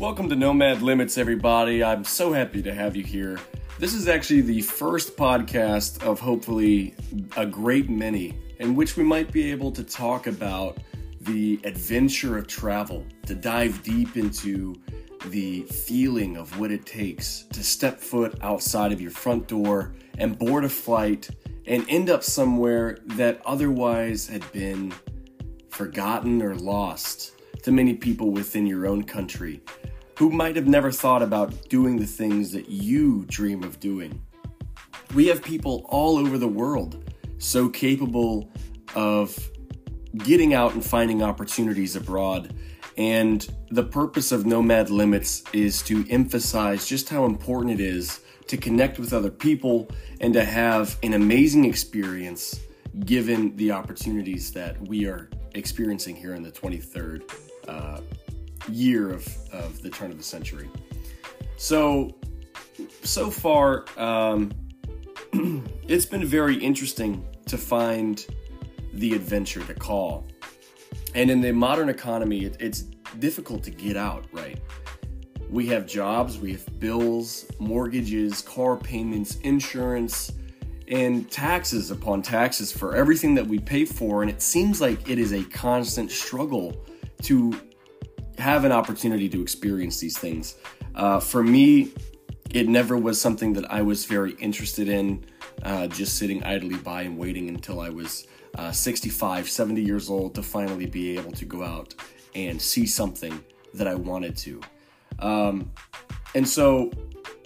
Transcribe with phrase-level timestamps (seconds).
[0.00, 1.84] Welcome to Nomad Limits, everybody.
[1.84, 3.38] I'm so happy to have you here.
[3.78, 6.94] This is actually the first podcast of hopefully
[7.36, 10.78] a great many in which we might be able to talk about
[11.20, 14.74] the adventure of travel, to dive deep into
[15.26, 20.38] the feeling of what it takes to step foot outside of your front door and
[20.38, 21.28] board a flight
[21.66, 24.94] and end up somewhere that otherwise had been
[25.68, 29.60] forgotten or lost to many people within your own country
[30.20, 34.20] who might have never thought about doing the things that you dream of doing.
[35.14, 38.52] We have people all over the world so capable
[38.94, 39.50] of
[40.18, 42.54] getting out and finding opportunities abroad.
[42.98, 48.58] And the purpose of Nomad Limits is to emphasize just how important it is to
[48.58, 49.88] connect with other people
[50.20, 52.60] and to have an amazing experience
[53.06, 57.22] given the opportunities that we are experiencing here in the 23rd
[57.70, 58.00] uh,
[58.68, 60.68] year of, of the turn of the century.
[61.56, 62.16] So,
[63.02, 64.50] so far, um,
[65.86, 68.26] it's been very interesting to find
[68.92, 70.26] the adventure to call.
[71.14, 72.82] And in the modern economy, it, it's
[73.18, 74.60] difficult to get out, right?
[75.48, 80.32] We have jobs, we have bills, mortgages, car payments, insurance,
[80.88, 84.22] and taxes upon taxes for everything that we pay for.
[84.22, 86.84] And it seems like it is a constant struggle
[87.22, 87.58] to
[88.38, 90.56] have an opportunity to experience these things.
[90.94, 91.92] Uh, for me,
[92.50, 95.24] it never was something that I was very interested in,
[95.62, 100.34] uh, just sitting idly by and waiting until I was uh, 65, 70 years old
[100.34, 101.94] to finally be able to go out
[102.34, 104.60] and see something that I wanted to.
[105.20, 105.70] Um,
[106.34, 106.90] and so,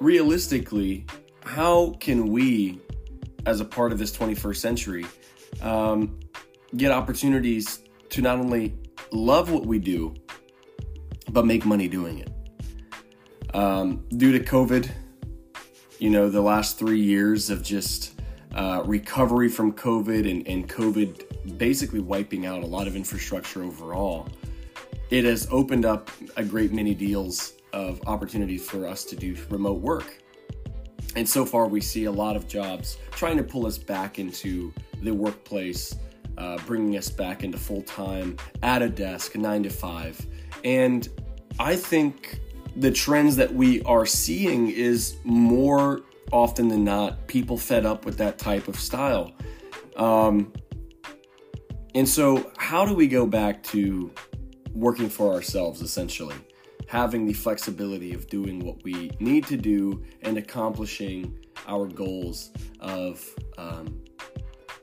[0.00, 1.06] realistically,
[1.44, 2.80] how can we,
[3.46, 5.06] as a part of this 21st century,
[5.60, 6.20] um,
[6.76, 8.74] get opportunities to not only
[9.12, 10.14] love what we do,
[11.30, 12.30] but make money doing it?
[13.54, 14.90] Um, due to COVID,
[15.98, 18.20] you know, the last three years of just
[18.54, 24.28] uh, recovery from COVID and, and COVID basically wiping out a lot of infrastructure overall,
[25.10, 29.80] it has opened up a great many deals of opportunities for us to do remote
[29.80, 30.18] work.
[31.14, 34.72] And so far, we see a lot of jobs trying to pull us back into
[35.02, 35.94] the workplace,
[36.38, 40.24] uh, bringing us back into full time at a desk, nine to five.
[40.64, 41.08] And
[41.58, 42.40] I think
[42.76, 48.16] the trends that we are seeing is more often than not people fed up with
[48.18, 49.32] that type of style.
[49.96, 50.52] Um,
[51.94, 54.10] and so, how do we go back to
[54.72, 56.36] working for ourselves essentially?
[56.86, 62.50] Having the flexibility of doing what we need to do and accomplishing our goals
[62.80, 63.24] of,
[63.58, 64.02] um,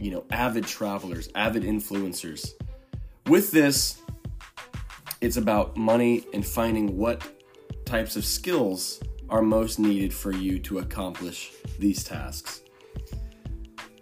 [0.00, 2.52] you know, avid travelers, avid influencers.
[3.26, 4.02] With this,
[5.20, 7.22] it's about money and finding what
[7.86, 9.00] types of skills
[9.30, 12.60] are most needed for you to accomplish these tasks.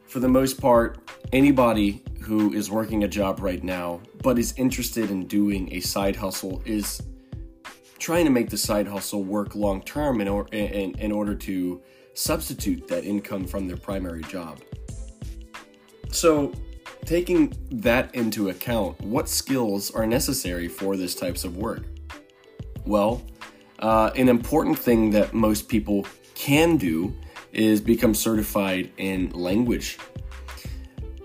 [0.08, 0.98] For the most part,
[1.32, 6.14] anybody who is working a job right now but is interested in doing a side
[6.16, 7.02] hustle is
[7.98, 11.80] trying to make the side hustle work long term in, or, in, in order to
[12.14, 14.60] substitute that income from their primary job.
[16.12, 16.52] So,
[17.06, 21.84] taking that into account, what skills are necessary for this types of work?
[22.84, 23.22] Well,
[23.78, 27.16] uh, an important thing that most people can do
[27.52, 29.98] is become certified in language.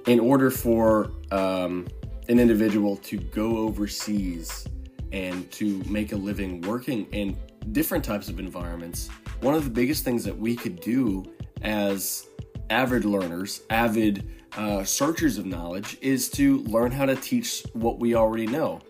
[0.07, 1.85] In order for um,
[2.29, 4.65] an individual to go overseas
[5.11, 7.37] and to make a living working in
[7.73, 9.09] different types of environments,
[9.41, 11.25] one of the biggest things that we could do
[11.61, 12.25] as
[12.69, 18.15] avid learners, avid uh, searchers of knowledge, is to learn how to teach what we
[18.15, 18.81] already know.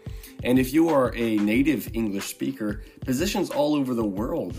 [0.44, 4.56] And if you are a native English speaker, positions all over the world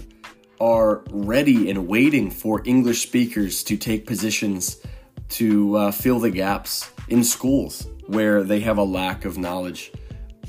[0.61, 4.81] are ready and waiting for English speakers to take positions
[5.29, 9.93] to uh, fill the gaps in schools where they have a lack of knowledge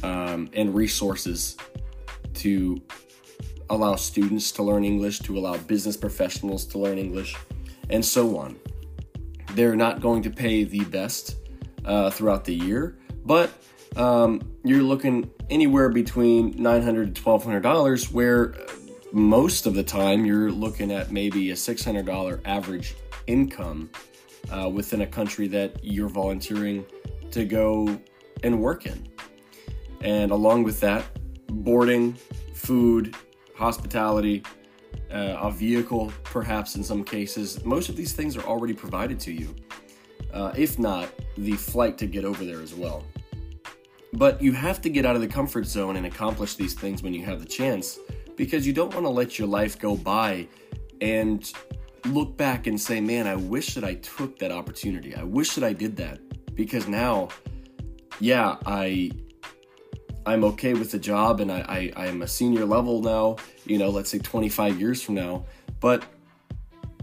[0.03, 1.57] um, and resources
[2.33, 2.81] to
[3.69, 7.35] allow students to learn English, to allow business professionals to learn English,
[7.89, 8.57] and so on.
[9.53, 11.37] They're not going to pay the best
[11.85, 13.51] uh, throughout the year, but
[13.95, 18.55] um, you're looking anywhere between 900 to $1,200, where
[19.11, 22.95] most of the time you're looking at maybe a $600 average
[23.27, 23.89] income
[24.51, 26.85] uh, within a country that you're volunteering
[27.31, 27.99] to go
[28.43, 29.07] and work in.
[30.01, 31.05] And along with that,
[31.47, 32.13] boarding,
[32.53, 33.15] food,
[33.55, 34.43] hospitality,
[35.11, 39.31] uh, a vehicle, perhaps in some cases, most of these things are already provided to
[39.31, 39.55] you.
[40.33, 43.03] Uh, if not, the flight to get over there as well.
[44.13, 47.13] But you have to get out of the comfort zone and accomplish these things when
[47.13, 47.99] you have the chance
[48.35, 50.47] because you don't want to let your life go by
[51.01, 51.51] and
[52.05, 55.15] look back and say, man, I wish that I took that opportunity.
[55.15, 56.19] I wish that I did that
[56.55, 57.29] because now,
[58.19, 59.11] yeah, I.
[60.25, 63.89] I'm okay with the job and I, I, I'm a senior level now, you know,
[63.89, 65.45] let's say 25 years from now,
[65.79, 66.03] but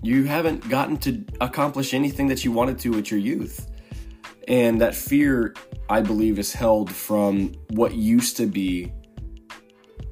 [0.03, 3.71] you haven't gotten to accomplish anything that you wanted to at your youth.
[4.49, 5.55] And that fear,
[5.89, 8.93] I believe, is held from what used to be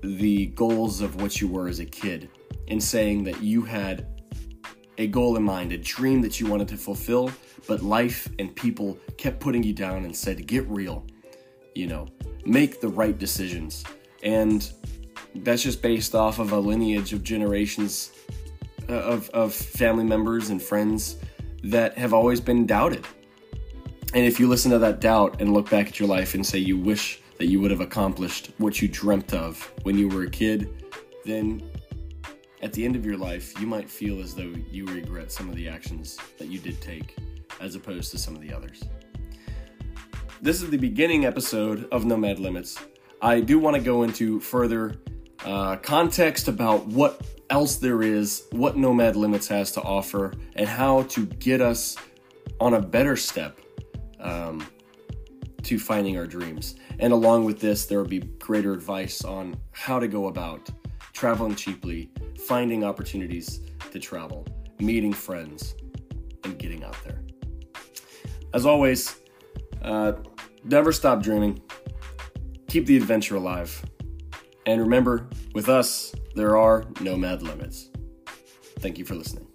[0.03, 2.29] the goals of what you were as a kid,
[2.69, 4.07] and saying that you had
[4.99, 7.31] a goal in mind, a dream that you wanted to fulfill,
[7.67, 11.07] but life and people kept putting you down and said, get real,
[11.75, 12.09] you know,
[12.45, 13.85] make the right decisions.
[14.23, 14.71] And
[15.37, 18.13] that's just based off of a lineage of generations
[18.89, 21.17] uh, of, of family members and friends
[21.63, 23.07] that have always been doubted.
[24.13, 26.59] And if you listen to that doubt and look back at your life and say
[26.59, 30.31] you wish that you would have accomplished what you dreamt of when you were a
[30.31, 30.85] kid,
[31.25, 31.63] then
[32.63, 35.57] at the end of your life, you might feel as though you regret some of
[35.57, 37.17] the actions that you did take
[37.61, 38.83] as opposed to some of the others.
[40.43, 42.79] This is the beginning episode of Nomad Limits.
[43.23, 44.97] I do want to go into further
[45.45, 51.05] uh, context about what else there is, what Nomad Limits has to offer, and how
[51.05, 51.97] to get us
[52.61, 53.59] on a better step
[54.21, 54.67] um,
[55.63, 56.75] to finding our dreams.
[56.99, 60.69] And along with this, there will be greater advice on how to go about
[61.13, 62.11] traveling cheaply,
[62.47, 63.61] finding opportunities
[63.93, 64.47] to travel,
[64.79, 65.75] meeting friends,
[66.43, 67.21] and getting out there.
[68.53, 69.17] As always,
[69.85, 70.13] uh,
[70.65, 71.63] never stop dreaming,
[72.69, 73.85] keep the adventure alive,
[74.67, 77.91] and remember, with us, there are no mad limits.
[78.81, 79.47] Thank you for listening.